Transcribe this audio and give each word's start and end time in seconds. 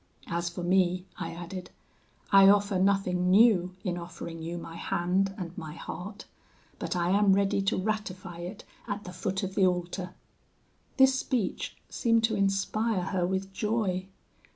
As 0.29 0.49
for 0.49 0.63
me,' 0.63 1.05
I 1.19 1.29
added, 1.31 1.69
'I 2.31 2.49
offer 2.49 2.79
nothing 2.79 3.29
new 3.29 3.75
in 3.83 3.99
offering 3.99 4.41
you 4.41 4.57
my 4.57 4.75
hand 4.75 5.35
and 5.37 5.55
my 5.55 5.73
heart; 5.75 6.25
but 6.79 6.95
I 6.95 7.11
am 7.11 7.33
ready 7.33 7.61
to 7.61 7.77
ratify 7.77 8.39
it 8.39 8.63
at 8.87 9.03
the 9.03 9.13
foot 9.13 9.43
of 9.43 9.53
the 9.53 9.67
altar.' 9.67 10.15
"This 10.97 11.13
speech 11.19 11.75
seemed 11.87 12.23
to 12.23 12.35
inspire 12.35 13.03
her 13.13 13.27
with 13.27 13.53
joy. 13.53 14.07